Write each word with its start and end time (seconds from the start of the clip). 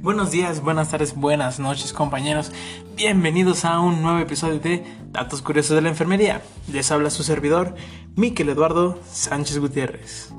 Buenos 0.00 0.30
días, 0.30 0.62
buenas 0.62 0.90
tardes, 0.90 1.16
buenas 1.16 1.58
noches 1.58 1.92
compañeros. 1.92 2.52
Bienvenidos 2.94 3.64
a 3.64 3.80
un 3.80 4.00
nuevo 4.00 4.20
episodio 4.20 4.60
de 4.60 4.84
Datos 5.10 5.42
Curiosos 5.42 5.74
de 5.74 5.82
la 5.82 5.88
Enfermería. 5.88 6.40
Les 6.72 6.92
habla 6.92 7.10
su 7.10 7.24
servidor, 7.24 7.74
Miquel 8.14 8.48
Eduardo 8.48 9.00
Sánchez 9.10 9.58
Gutiérrez. 9.58 10.32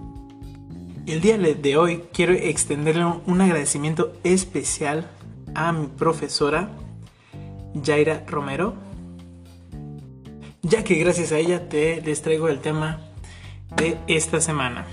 El 1.06 1.20
día 1.20 1.38
de 1.38 1.78
hoy 1.78 2.06
quiero 2.14 2.32
extenderle 2.34 3.04
un 3.26 3.42
agradecimiento 3.42 4.14
especial 4.24 5.10
a 5.54 5.74
mi 5.74 5.88
profesora, 5.88 6.70
Yaira 7.74 8.24
Romero, 8.28 8.76
ya 10.62 10.86
que 10.86 10.96
gracias 10.96 11.34
a 11.34 11.38
ella 11.38 11.68
te 11.68 12.02
les 12.02 12.22
traigo 12.22 12.48
el 12.48 12.60
tema 12.60 13.02
de 13.76 13.98
esta 14.08 14.40
semana. 14.40 14.86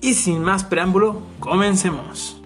Y 0.00 0.14
sin 0.14 0.40
más 0.40 0.62
preámbulo, 0.62 1.22
comencemos. 1.40 2.41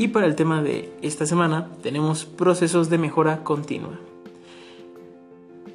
Y 0.00 0.08
para 0.08 0.24
el 0.24 0.34
tema 0.34 0.62
de 0.62 0.90
esta 1.02 1.26
semana 1.26 1.68
tenemos 1.82 2.24
procesos 2.24 2.88
de 2.88 2.96
mejora 2.96 3.44
continua. 3.44 4.00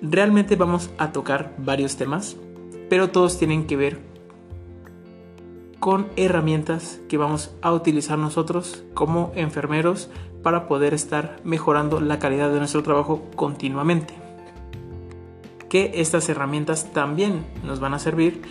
Realmente 0.01 0.55
vamos 0.55 0.89
a 0.98 1.11
tocar 1.11 1.53
varios 1.59 1.95
temas, 1.95 2.35
pero 2.89 3.11
todos 3.11 3.38
tienen 3.38 3.67
que 3.67 3.75
ver 3.77 3.99
con 5.79 6.07
herramientas 6.15 6.99
que 7.07 7.20
vamos 7.20 7.53
a 7.61 7.71
utilizar 7.71 8.17
nosotros 8.17 8.84
como 8.95 9.31
enfermeros 9.35 10.09
para 10.41 10.67
poder 10.67 10.95
estar 10.95 11.39
mejorando 11.43 11.99
la 11.99 12.17
calidad 12.17 12.49
de 12.49 12.57
nuestro 12.57 12.81
trabajo 12.81 13.29
continuamente. 13.35 14.15
Que 15.70 16.01
estas 16.01 16.27
herramientas 16.29 16.91
también 16.93 17.45
nos 17.63 17.79
van 17.79 17.93
a 17.93 17.99
servir 17.99 18.41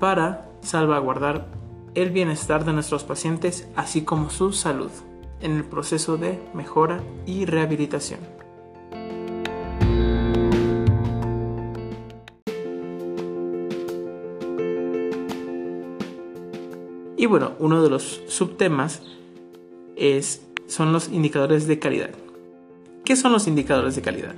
para 0.00 0.50
salvaguardar 0.62 1.46
el 1.94 2.10
bienestar 2.10 2.64
de 2.64 2.72
nuestros 2.72 3.04
pacientes 3.04 3.68
así 3.76 4.02
como 4.02 4.28
su 4.28 4.52
salud 4.52 4.90
en 5.42 5.56
el 5.56 5.64
proceso 5.64 6.16
de 6.16 6.38
mejora 6.54 7.02
y 7.26 7.44
rehabilitación. 7.44 8.20
Y 17.16 17.26
bueno, 17.26 17.52
uno 17.60 17.82
de 17.82 17.90
los 17.90 18.20
subtemas 18.26 19.02
es, 19.96 20.44
son 20.66 20.92
los 20.92 21.08
indicadores 21.08 21.68
de 21.68 21.78
calidad. 21.78 22.10
¿Qué 23.04 23.14
son 23.14 23.30
los 23.30 23.46
indicadores 23.46 23.94
de 23.94 24.02
calidad? 24.02 24.34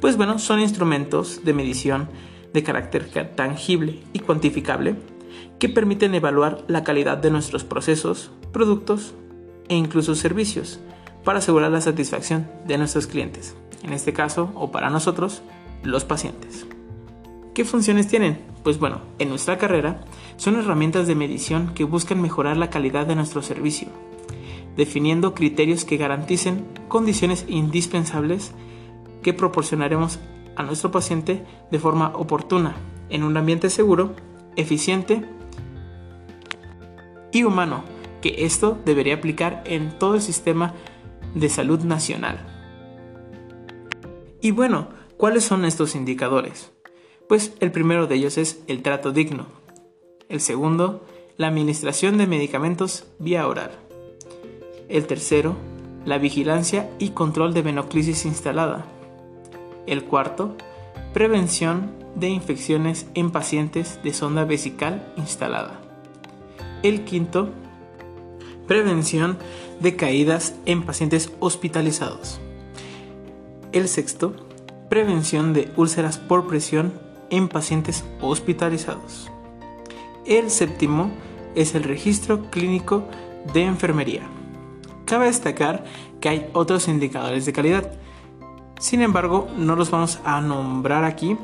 Pues 0.00 0.16
bueno, 0.16 0.38
son 0.38 0.60
instrumentos 0.60 1.44
de 1.44 1.54
medición 1.54 2.08
de 2.52 2.62
carácter 2.62 3.08
tangible 3.34 4.02
y 4.12 4.18
cuantificable 4.18 4.96
que 5.58 5.68
permiten 5.68 6.14
evaluar 6.14 6.64
la 6.68 6.84
calidad 6.84 7.18
de 7.18 7.30
nuestros 7.30 7.64
procesos, 7.64 8.30
productos 8.52 9.14
e 9.68 9.74
incluso 9.74 10.14
servicios 10.14 10.80
para 11.24 11.38
asegurar 11.40 11.70
la 11.70 11.80
satisfacción 11.80 12.48
de 12.66 12.78
nuestros 12.78 13.06
clientes, 13.06 13.56
en 13.82 13.92
este 13.92 14.12
caso 14.12 14.50
o 14.54 14.70
para 14.70 14.90
nosotros, 14.90 15.42
los 15.82 16.04
pacientes. 16.04 16.66
¿Qué 17.54 17.64
funciones 17.64 18.06
tienen? 18.06 18.38
Pues 18.62 18.78
bueno, 18.78 19.00
en 19.18 19.30
nuestra 19.30 19.58
carrera 19.58 20.04
son 20.36 20.56
herramientas 20.56 21.06
de 21.06 21.14
medición 21.14 21.72
que 21.74 21.84
buscan 21.84 22.20
mejorar 22.20 22.56
la 22.56 22.70
calidad 22.70 23.06
de 23.06 23.16
nuestro 23.16 23.42
servicio, 23.42 23.88
definiendo 24.76 25.34
criterios 25.34 25.84
que 25.84 25.96
garanticen 25.96 26.66
condiciones 26.88 27.46
indispensables 27.48 28.52
que 29.22 29.32
proporcionaremos 29.32 30.18
a 30.54 30.62
nuestro 30.62 30.90
paciente 30.90 31.44
de 31.70 31.78
forma 31.78 32.12
oportuna, 32.14 32.76
en 33.08 33.22
un 33.22 33.36
ambiente 33.36 33.70
seguro, 33.70 34.14
eficiente 34.56 35.24
y 37.32 37.44
humano, 37.44 37.84
que 38.20 38.44
esto 38.44 38.78
debería 38.84 39.14
aplicar 39.14 39.62
en 39.66 39.98
todo 39.98 40.14
el 40.14 40.22
sistema 40.22 40.74
de 41.34 41.48
salud 41.48 41.80
nacional. 41.80 42.38
Y 44.40 44.50
bueno, 44.50 44.88
¿cuáles 45.16 45.44
son 45.44 45.64
estos 45.64 45.94
indicadores? 45.94 46.72
Pues 47.28 47.54
el 47.60 47.72
primero 47.72 48.06
de 48.06 48.14
ellos 48.14 48.38
es 48.38 48.62
el 48.68 48.82
trato 48.82 49.12
digno. 49.12 49.46
El 50.28 50.40
segundo, 50.40 51.04
la 51.36 51.48
administración 51.48 52.18
de 52.18 52.26
medicamentos 52.26 53.04
vía 53.18 53.46
oral. 53.46 53.72
El 54.88 55.06
tercero, 55.06 55.56
la 56.04 56.18
vigilancia 56.18 56.88
y 56.98 57.10
control 57.10 57.52
de 57.52 57.62
venoclisis 57.62 58.24
instalada. 58.24 58.86
El 59.86 60.04
cuarto, 60.04 60.56
prevención 61.12 61.92
de 62.14 62.28
infecciones 62.28 63.06
en 63.14 63.30
pacientes 63.30 64.00
de 64.02 64.14
sonda 64.14 64.44
vesical 64.44 65.12
instalada. 65.16 65.80
El 66.82 67.04
quinto, 67.04 67.50
Prevención 68.66 69.38
de 69.80 69.94
caídas 69.94 70.54
en 70.66 70.84
pacientes 70.84 71.32
hospitalizados. 71.38 72.40
El 73.72 73.88
sexto, 73.88 74.34
prevención 74.88 75.52
de 75.52 75.70
úlceras 75.76 76.18
por 76.18 76.46
presión 76.48 76.92
en 77.30 77.48
pacientes 77.48 78.04
hospitalizados. 78.20 79.30
El 80.24 80.50
séptimo 80.50 81.10
es 81.54 81.74
el 81.74 81.84
registro 81.84 82.50
clínico 82.50 83.04
de 83.52 83.64
enfermería. 83.64 84.22
Cabe 85.04 85.26
destacar 85.26 85.84
que 86.20 86.28
hay 86.28 86.50
otros 86.52 86.88
indicadores 86.88 87.46
de 87.46 87.52
calidad. 87.52 87.92
Sin 88.80 89.00
embargo, 89.00 89.48
no 89.56 89.76
los 89.76 89.90
vamos 89.92 90.18
a 90.24 90.40
nombrar 90.40 91.04
aquí 91.04 91.36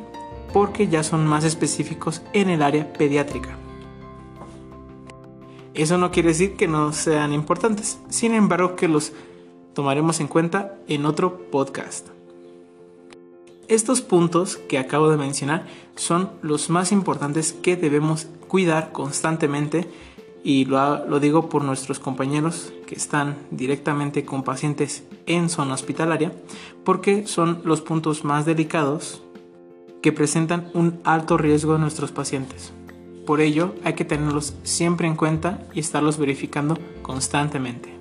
porque 0.52 0.88
ya 0.88 1.04
son 1.04 1.26
más 1.26 1.44
específicos 1.44 2.22
en 2.32 2.50
el 2.50 2.62
área 2.62 2.92
pediátrica. 2.92 3.61
Eso 5.74 5.96
no 5.96 6.10
quiere 6.10 6.28
decir 6.28 6.56
que 6.56 6.68
no 6.68 6.92
sean 6.92 7.32
importantes, 7.32 7.98
sin 8.08 8.34
embargo 8.34 8.76
que 8.76 8.88
los 8.88 9.12
tomaremos 9.74 10.20
en 10.20 10.28
cuenta 10.28 10.76
en 10.86 11.06
otro 11.06 11.50
podcast. 11.50 12.08
Estos 13.68 14.02
puntos 14.02 14.56
que 14.56 14.78
acabo 14.78 15.08
de 15.08 15.16
mencionar 15.16 15.66
son 15.96 16.30
los 16.42 16.68
más 16.68 16.92
importantes 16.92 17.54
que 17.54 17.76
debemos 17.76 18.26
cuidar 18.48 18.92
constantemente 18.92 19.88
y 20.44 20.66
lo, 20.66 21.20
digo 21.20 21.48
por 21.48 21.64
nuestros 21.64 21.98
compañeros 21.98 22.72
que 22.86 22.96
están 22.96 23.36
directamente 23.50 24.24
con 24.26 24.42
pacientes 24.42 25.04
en 25.26 25.48
zona 25.48 25.74
hospitalaria 25.74 26.32
porque 26.84 27.26
son 27.26 27.62
los 27.64 27.80
puntos 27.80 28.24
más 28.24 28.44
delicados 28.44 29.22
que 30.02 30.12
presentan 30.12 30.68
un 30.74 31.00
alto 31.04 31.38
riesgo 31.38 31.74
a 31.74 31.78
nuestros 31.78 32.10
pacientes. 32.10 32.72
Por 33.26 33.40
ello, 33.40 33.74
hay 33.84 33.92
que 33.92 34.04
tenerlos 34.04 34.54
siempre 34.64 35.06
en 35.06 35.14
cuenta 35.14 35.64
y 35.74 35.80
estarlos 35.80 36.18
verificando 36.18 36.76
constantemente. 37.02 37.92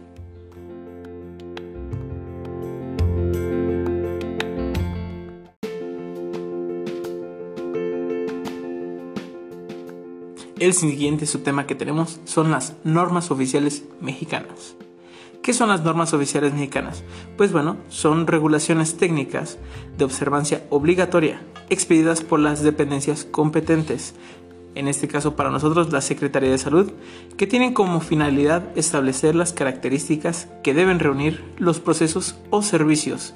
El 10.61 10.73
siguiente 10.73 11.25
subtema 11.25 11.65
que 11.65 11.73
tenemos 11.73 12.19
son 12.25 12.51
las 12.51 12.75
normas 12.83 13.31
oficiales 13.31 13.83
mexicanas. 13.99 14.75
¿Qué 15.41 15.53
son 15.53 15.69
las 15.69 15.83
normas 15.83 16.13
oficiales 16.13 16.53
mexicanas? 16.53 17.03
Pues 17.35 17.51
bueno, 17.51 17.77
son 17.89 18.27
regulaciones 18.27 18.95
técnicas 18.95 19.57
de 19.97 20.05
observancia 20.05 20.63
obligatoria 20.69 21.41
expedidas 21.71 22.21
por 22.21 22.39
las 22.39 22.61
dependencias 22.61 23.25
competentes 23.25 24.13
en 24.75 24.87
este 24.87 25.07
caso 25.07 25.35
para 25.35 25.51
nosotros 25.51 25.91
la 25.91 26.01
Secretaría 26.01 26.51
de 26.51 26.57
Salud, 26.57 26.91
que 27.37 27.47
tienen 27.47 27.73
como 27.73 27.99
finalidad 27.99 28.63
establecer 28.75 29.35
las 29.35 29.53
características 29.53 30.47
que 30.63 30.73
deben 30.73 30.99
reunir 30.99 31.43
los 31.57 31.79
procesos 31.79 32.37
o 32.49 32.61
servicios 32.61 33.33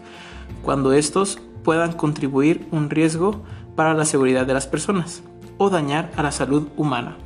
cuando 0.61 0.93
estos 0.93 1.39
puedan 1.63 1.93
contribuir 1.93 2.67
un 2.71 2.89
riesgo 2.89 3.41
para 3.75 3.93
la 3.93 4.05
seguridad 4.05 4.45
de 4.45 4.53
las 4.53 4.67
personas 4.67 5.23
o 5.57 5.69
dañar 5.69 6.11
a 6.15 6.23
la 6.23 6.31
salud 6.31 6.67
humana. 6.77 7.17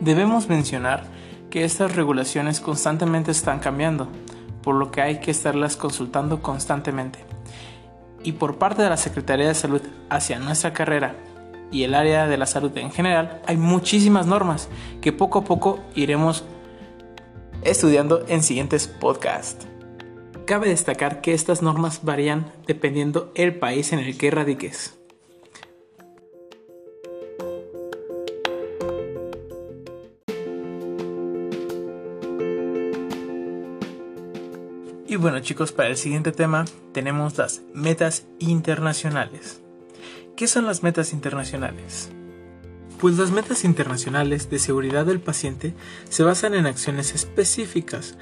Debemos 0.00 0.48
mencionar 0.48 1.04
que 1.50 1.64
estas 1.64 1.94
regulaciones 1.94 2.60
constantemente 2.60 3.30
están 3.30 3.58
cambiando, 3.58 4.08
por 4.62 4.74
lo 4.74 4.90
que 4.90 5.02
hay 5.02 5.20
que 5.20 5.30
estarlas 5.30 5.76
consultando 5.76 6.42
constantemente. 6.42 7.18
Y 8.22 8.32
por 8.32 8.56
parte 8.56 8.82
de 8.82 8.90
la 8.90 8.96
Secretaría 8.96 9.48
de 9.48 9.54
Salud 9.54 9.82
hacia 10.08 10.38
nuestra 10.38 10.72
carrera 10.72 11.14
y 11.70 11.84
el 11.84 11.94
área 11.94 12.26
de 12.26 12.36
la 12.36 12.46
salud 12.46 12.76
en 12.76 12.90
general, 12.90 13.40
hay 13.46 13.56
muchísimas 13.56 14.26
normas 14.26 14.68
que 15.00 15.12
poco 15.12 15.40
a 15.40 15.44
poco 15.44 15.80
iremos 15.94 16.44
estudiando 17.62 18.24
en 18.28 18.42
siguientes 18.42 18.88
podcasts. 18.88 19.66
Cabe 20.46 20.68
destacar 20.68 21.20
que 21.20 21.32
estas 21.32 21.62
normas 21.62 22.00
varían 22.02 22.52
dependiendo 22.66 23.30
el 23.34 23.54
país 23.54 23.92
en 23.92 24.00
el 24.00 24.16
que 24.18 24.30
radiques. 24.30 24.96
Y 35.06 35.16
bueno 35.16 35.40
chicos, 35.40 35.72
para 35.72 35.88
el 35.88 35.96
siguiente 35.96 36.30
tema 36.30 36.64
tenemos 36.92 37.36
las 37.36 37.62
metas 37.74 38.26
internacionales. 38.38 39.60
¿Qué 40.40 40.46
son 40.46 40.64
las 40.64 40.82
metas 40.82 41.12
internacionales? 41.12 42.08
Pues 42.98 43.18
las 43.18 43.30
metas 43.30 43.62
internacionales 43.62 44.48
de 44.48 44.58
seguridad 44.58 45.04
del 45.04 45.20
paciente 45.20 45.74
se 46.08 46.22
basan 46.22 46.54
en 46.54 46.64
acciones 46.64 47.14
específicas 47.14 48.16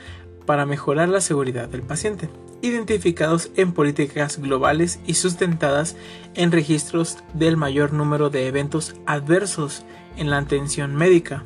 para 0.44 0.66
mejorar 0.66 1.08
la 1.08 1.20
seguridad 1.20 1.68
del 1.68 1.82
paciente, 1.82 2.28
identificados 2.60 3.52
en 3.54 3.70
políticas 3.70 4.38
globales 4.40 4.98
y 5.06 5.14
sustentadas 5.14 5.94
en 6.34 6.50
registros 6.50 7.18
del 7.34 7.56
mayor 7.56 7.92
número 7.92 8.30
de 8.30 8.48
eventos 8.48 8.96
adversos 9.06 9.84
en 10.16 10.28
la 10.28 10.38
atención 10.38 10.96
médica. 10.96 11.44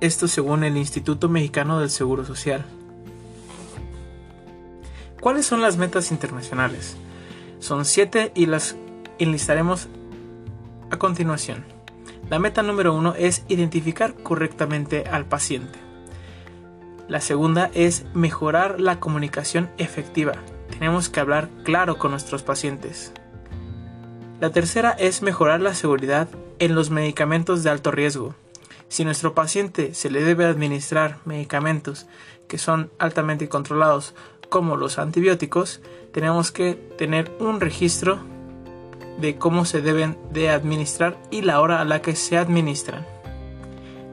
Esto 0.00 0.26
según 0.26 0.64
el 0.64 0.78
Instituto 0.78 1.28
Mexicano 1.28 1.78
del 1.78 1.90
Seguro 1.90 2.24
Social. 2.24 2.64
¿Cuáles 5.20 5.46
son 5.46 5.62
las 5.62 5.76
metas 5.76 6.10
internacionales? 6.10 6.96
Son 7.60 7.84
siete 7.84 8.32
y 8.34 8.46
las 8.46 8.74
enlistaremos 9.18 9.88
a 10.90 10.98
continuación. 10.98 11.64
La 12.30 12.38
meta 12.38 12.62
número 12.62 12.94
uno 12.94 13.14
es 13.16 13.44
identificar 13.48 14.14
correctamente 14.14 15.04
al 15.10 15.26
paciente. 15.26 15.78
La 17.08 17.20
segunda 17.20 17.70
es 17.74 18.06
mejorar 18.14 18.80
la 18.80 19.00
comunicación 19.00 19.70
efectiva. 19.76 20.32
Tenemos 20.70 21.08
que 21.08 21.20
hablar 21.20 21.48
claro 21.62 21.98
con 21.98 22.12
nuestros 22.12 22.42
pacientes. 22.42 23.12
La 24.40 24.50
tercera 24.50 24.90
es 24.90 25.22
mejorar 25.22 25.60
la 25.60 25.74
seguridad 25.74 26.28
en 26.58 26.74
los 26.74 26.90
medicamentos 26.90 27.62
de 27.62 27.70
alto 27.70 27.90
riesgo. 27.90 28.34
Si 28.88 29.04
nuestro 29.04 29.34
paciente 29.34 29.94
se 29.94 30.10
le 30.10 30.22
debe 30.22 30.44
administrar 30.44 31.18
medicamentos 31.24 32.06
que 32.48 32.58
son 32.58 32.90
altamente 32.98 33.48
controlados 33.48 34.14
como 34.48 34.76
los 34.76 34.98
antibióticos, 34.98 35.80
tenemos 36.12 36.52
que 36.52 36.74
tener 36.98 37.34
un 37.40 37.60
registro 37.60 38.20
de 39.22 39.36
cómo 39.36 39.64
se 39.64 39.80
deben 39.80 40.18
de 40.32 40.50
administrar 40.50 41.16
y 41.30 41.40
la 41.40 41.60
hora 41.60 41.80
a 41.80 41.86
la 41.86 42.02
que 42.02 42.14
se 42.14 42.36
administran. 42.36 43.06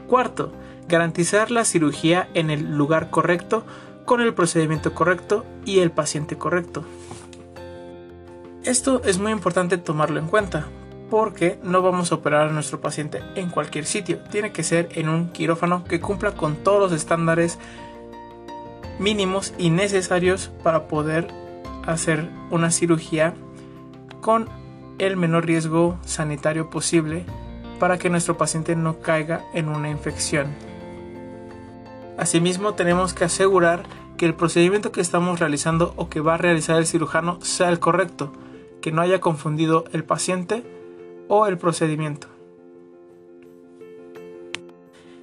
Cuarto, 0.07 0.53
garantizar 0.87 1.51
la 1.51 1.65
cirugía 1.65 2.29
en 2.33 2.49
el 2.49 2.77
lugar 2.77 3.09
correcto, 3.09 3.65
con 4.05 4.21
el 4.21 4.33
procedimiento 4.33 4.93
correcto 4.93 5.45
y 5.65 5.79
el 5.79 5.91
paciente 5.91 6.37
correcto. 6.37 6.85
Esto 8.63 9.01
es 9.03 9.19
muy 9.19 9.31
importante 9.31 9.77
tomarlo 9.77 10.19
en 10.19 10.27
cuenta, 10.27 10.67
porque 11.09 11.59
no 11.63 11.81
vamos 11.81 12.11
a 12.11 12.15
operar 12.15 12.47
a 12.47 12.51
nuestro 12.51 12.79
paciente 12.79 13.21
en 13.35 13.49
cualquier 13.49 13.85
sitio, 13.85 14.19
tiene 14.31 14.51
que 14.51 14.63
ser 14.63 14.89
en 14.93 15.09
un 15.09 15.29
quirófano 15.29 15.83
que 15.83 15.99
cumpla 15.99 16.33
con 16.33 16.55
todos 16.57 16.79
los 16.79 16.91
estándares 16.91 17.57
mínimos 18.99 19.53
y 19.57 19.69
necesarios 19.69 20.51
para 20.63 20.87
poder 20.87 21.27
hacer 21.87 22.29
una 22.51 22.69
cirugía 22.69 23.33
con 24.21 24.49
el 24.99 25.17
menor 25.17 25.45
riesgo 25.45 25.97
sanitario 26.05 26.69
posible 26.69 27.25
para 27.79 27.97
que 27.97 28.09
nuestro 28.09 28.37
paciente 28.37 28.75
no 28.75 28.99
caiga 28.99 29.45
en 29.53 29.69
una 29.69 29.89
infección. 29.89 30.47
Asimismo, 32.17 32.73
tenemos 32.73 33.13
que 33.13 33.23
asegurar 33.23 33.83
que 34.17 34.25
el 34.25 34.35
procedimiento 34.35 34.91
que 34.91 34.99
estamos 34.99 35.39
realizando 35.39 35.93
o 35.95 36.09
que 36.09 36.19
va 36.19 36.35
a 36.35 36.37
realizar 36.37 36.77
el 36.77 36.85
cirujano 36.85 37.39
sea 37.41 37.69
el 37.69 37.79
correcto, 37.79 38.33
que 38.81 38.91
no 38.91 39.01
haya 39.01 39.21
confundido 39.21 39.85
el 39.93 40.03
paciente 40.03 40.63
o 41.29 41.47
el 41.47 41.57
procedimiento. 41.57 42.27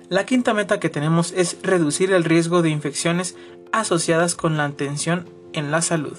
La 0.08 0.24
quinta 0.24 0.54
meta 0.54 0.80
que 0.80 0.88
tenemos 0.88 1.32
es 1.32 1.58
reducir 1.62 2.12
el 2.12 2.24
riesgo 2.24 2.62
de 2.62 2.70
infecciones 2.70 3.36
asociadas 3.72 4.34
con 4.34 4.56
la 4.56 4.64
atención 4.64 5.28
en 5.52 5.70
la 5.70 5.82
salud. 5.82 6.16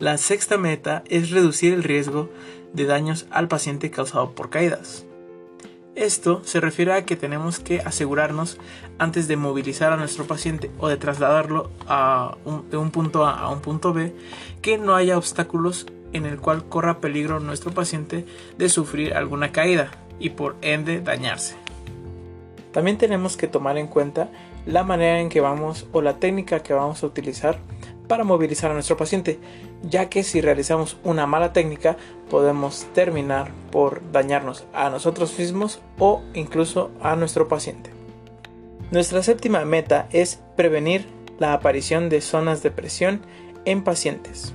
La 0.00 0.16
sexta 0.16 0.58
meta 0.58 1.02
es 1.08 1.32
reducir 1.32 1.74
el 1.74 1.82
riesgo 1.82 2.30
de 2.72 2.84
daños 2.84 3.26
al 3.32 3.48
paciente 3.48 3.90
causado 3.90 4.30
por 4.30 4.48
caídas. 4.48 5.04
Esto 5.96 6.40
se 6.44 6.60
refiere 6.60 6.92
a 6.92 7.04
que 7.04 7.16
tenemos 7.16 7.58
que 7.58 7.80
asegurarnos 7.80 8.58
antes 8.98 9.26
de 9.26 9.36
movilizar 9.36 9.92
a 9.92 9.96
nuestro 9.96 10.24
paciente 10.24 10.70
o 10.78 10.86
de 10.86 10.98
trasladarlo 10.98 11.72
de 12.70 12.76
un 12.76 12.92
punto 12.92 13.26
A 13.26 13.40
a 13.40 13.48
un 13.48 13.60
punto 13.60 13.92
B 13.92 14.14
que 14.62 14.78
no 14.78 14.94
haya 14.94 15.18
obstáculos 15.18 15.86
en 16.12 16.26
el 16.26 16.38
cual 16.38 16.68
corra 16.68 17.00
peligro 17.00 17.40
nuestro 17.40 17.72
paciente 17.72 18.24
de 18.56 18.68
sufrir 18.68 19.14
alguna 19.14 19.50
caída 19.50 19.90
y 20.20 20.30
por 20.30 20.54
ende 20.62 21.00
dañarse. 21.00 21.56
También 22.70 22.98
tenemos 22.98 23.36
que 23.36 23.48
tomar 23.48 23.76
en 23.78 23.88
cuenta 23.88 24.30
la 24.64 24.84
manera 24.84 25.18
en 25.18 25.28
que 25.28 25.40
vamos 25.40 25.88
o 25.90 26.02
la 26.02 26.20
técnica 26.20 26.60
que 26.62 26.74
vamos 26.74 27.02
a 27.02 27.06
utilizar 27.06 27.58
para 28.08 28.24
movilizar 28.24 28.70
a 28.70 28.74
nuestro 28.74 28.96
paciente, 28.96 29.38
ya 29.82 30.08
que 30.08 30.22
si 30.22 30.40
realizamos 30.40 30.96
una 31.04 31.26
mala 31.26 31.52
técnica 31.52 31.96
podemos 32.30 32.86
terminar 32.94 33.50
por 33.70 34.02
dañarnos 34.12 34.64
a 34.72 34.90
nosotros 34.90 35.38
mismos 35.38 35.80
o 35.98 36.22
incluso 36.34 36.90
a 37.00 37.16
nuestro 37.16 37.48
paciente. 37.48 37.90
Nuestra 38.90 39.22
séptima 39.22 39.64
meta 39.64 40.08
es 40.12 40.40
prevenir 40.56 41.06
la 41.38 41.52
aparición 41.52 42.08
de 42.08 42.20
zonas 42.20 42.62
de 42.62 42.70
presión 42.70 43.20
en 43.64 43.84
pacientes. 43.84 44.54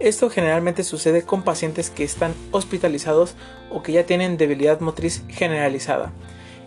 Esto 0.00 0.30
generalmente 0.30 0.84
sucede 0.84 1.22
con 1.22 1.42
pacientes 1.42 1.90
que 1.90 2.04
están 2.04 2.34
hospitalizados 2.52 3.34
o 3.70 3.82
que 3.82 3.92
ya 3.92 4.04
tienen 4.04 4.36
debilidad 4.36 4.80
motriz 4.80 5.24
generalizada 5.28 6.12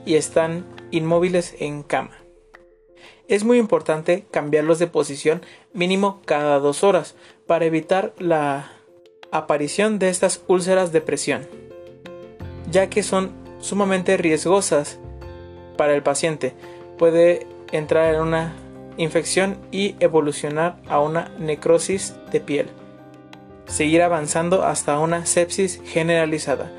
y 0.06 0.16
están 0.16 0.66
inmóviles 0.92 1.56
en 1.60 1.84
cama. 1.84 2.12
Es 3.28 3.46
muy 3.46 3.58
importante 3.60 4.26
cambiarlos 4.30 4.80
de 4.80 4.88
posición 4.88 5.42
mínimo 5.74 6.22
cada 6.26 6.60
dos 6.60 6.84
horas 6.84 7.16
para 7.52 7.66
evitar 7.66 8.14
la 8.18 8.72
aparición 9.30 10.00
de 10.00 10.08
estas 10.08 10.42
úlceras 10.48 10.94
de 10.94 11.02
presión, 11.02 11.46
ya 12.72 12.90
que 12.90 13.04
son 13.04 13.34
sumamente 13.60 14.16
riesgosas 14.16 15.00
para 15.76 15.94
el 15.94 16.02
paciente. 16.02 16.54
Puede 16.98 17.46
entrar 17.74 18.16
en 18.16 18.22
una 18.22 18.56
infección 18.96 19.58
y 19.70 19.98
evolucionar 20.00 20.78
a 20.88 21.02
una 21.02 21.30
necrosis 21.40 22.16
de 22.32 22.40
piel, 22.40 22.68
seguir 23.66 24.02
avanzando 24.02 24.64
hasta 24.64 24.98
una 25.00 25.26
sepsis 25.26 25.82
generalizada. 25.84 26.72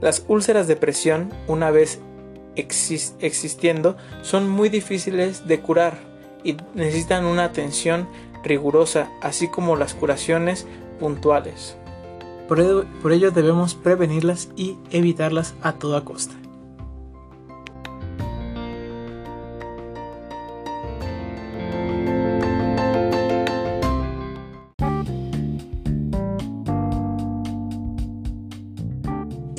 Las 0.00 0.24
úlceras 0.28 0.68
de 0.68 0.76
presión, 0.76 1.28
una 1.48 1.72
vez 1.72 1.98
existiendo 2.54 3.96
son 4.22 4.48
muy 4.48 4.68
difíciles 4.68 5.48
de 5.48 5.58
curar 5.58 5.98
y 6.44 6.56
necesitan 6.76 7.24
una 7.24 7.42
atención 7.42 8.06
rigurosa, 8.42 9.10
así 9.20 9.48
como 9.48 9.76
las 9.76 9.94
curaciones 9.94 10.66
puntuales. 10.98 11.76
Por 12.48 12.60
ello, 12.60 12.84
por 13.02 13.12
ello 13.12 13.30
debemos 13.30 13.74
prevenirlas 13.74 14.48
y 14.56 14.76
evitarlas 14.90 15.54
a 15.62 15.72
toda 15.72 16.04
costa. 16.04 16.34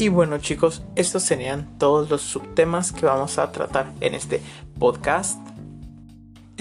Y 0.02 0.10
bueno 0.10 0.40
chicos, 0.40 0.82
estos 0.96 1.22
serían 1.22 1.78
todos 1.78 2.10
los 2.10 2.24
subtemas 2.24 2.92
que 2.92 3.06
vamos 3.06 3.38
a 3.38 3.52
tratar 3.52 3.94
en 4.02 4.16
este 4.16 4.42
podcast. 4.80 5.40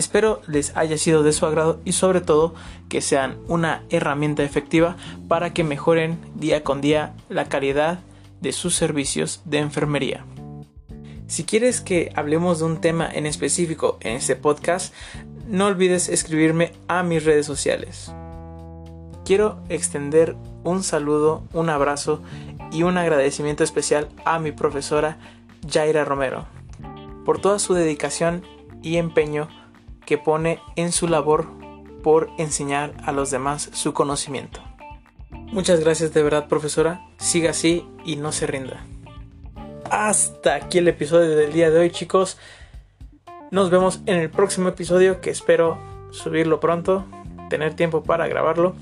Espero 0.01 0.41
les 0.47 0.75
haya 0.79 0.97
sido 0.97 1.23
de 1.23 1.35
su 1.35 1.45
agrado 1.45 1.79
y 1.85 1.93
sobre 1.93 2.23
todo 2.23 2.55
que 2.89 3.03
sean 3.03 3.37
una 3.49 3.85
herramienta 3.91 4.43
efectiva 4.43 4.97
para 5.29 5.53
que 5.53 5.63
mejoren 5.63 6.19
día 6.35 6.65
con 6.65 6.81
día 6.81 7.15
la 7.29 7.51
calidad 7.51 8.01
de 8.41 8.53
sus 8.53 8.75
servicios 8.75 9.43
de 9.45 9.59
enfermería. 9.59 10.25
Si 11.27 11.45
quieres 11.45 11.83
que 11.83 12.13
hablemos 12.17 12.61
de 12.61 12.65
un 12.65 12.81
tema 12.81 13.11
en 13.13 13.27
específico 13.27 13.99
en 14.01 14.17
este 14.17 14.37
podcast, 14.37 14.95
no 15.47 15.67
olvides 15.67 16.09
escribirme 16.09 16.73
a 16.89 17.03
mis 17.03 17.23
redes 17.23 17.45
sociales. 17.45 18.11
Quiero 19.27 19.63
extender 19.69 20.35
un 20.65 20.83
saludo, 20.83 21.43
un 21.53 21.69
abrazo 21.69 22.23
y 22.73 22.85
un 22.85 22.97
agradecimiento 22.97 23.65
especial 23.65 24.09
a 24.25 24.39
mi 24.39 24.51
profesora 24.51 25.19
Jaira 25.71 26.07
Romero 26.07 26.47
por 27.27 27.39
toda 27.39 27.59
su 27.59 27.75
dedicación 27.75 28.43
y 28.83 28.97
empeño 28.97 29.49
que 30.05 30.19
pone 30.19 30.61
en 30.77 30.93
su 30.93 31.09
labor 31.09 31.47
por 32.03 32.31
enseñar 32.39 32.95
a 33.05 33.13
los 33.13 33.31
demás 33.31 33.71
su 33.73 33.93
conocimiento. 33.93 34.61
Muchas 35.31 35.81
gracias 35.81 36.13
de 36.13 36.23
verdad 36.23 36.49
profesora, 36.49 37.07
siga 37.19 37.51
así 37.51 37.87
y 38.05 38.17
no 38.17 38.33
se 38.33 38.47
rinda. 38.47 38.85
Hasta 39.91 40.55
aquí 40.55 40.79
el 40.79 40.89
episodio 40.89 41.37
del 41.37 41.53
día 41.53 41.71
de 41.71 41.81
hoy 41.81 41.91
chicos. 41.91 42.39
Nos 43.51 43.71
vemos 43.71 44.01
en 44.07 44.17
el 44.19 44.31
próximo 44.31 44.69
episodio 44.69 45.21
que 45.21 45.31
espero 45.31 45.79
subirlo 46.13 46.61
pronto, 46.61 47.05
tener 47.49 47.75
tiempo 47.75 48.03
para 48.05 48.29
grabarlo 48.29 48.75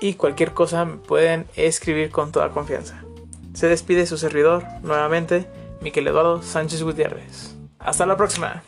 y 0.00 0.14
cualquier 0.14 0.52
cosa 0.52 0.84
me 0.84 0.96
pueden 0.96 1.46
escribir 1.54 2.10
con 2.10 2.32
toda 2.32 2.50
confianza. 2.50 3.02
Se 3.52 3.68
despide 3.68 4.06
su 4.06 4.18
servidor 4.18 4.64
nuevamente, 4.82 5.46
Miquel 5.80 6.08
Eduardo 6.08 6.42
Sánchez 6.42 6.82
Gutiérrez. 6.82 7.54
Hasta 7.78 8.06
la 8.06 8.16
próxima. 8.16 8.62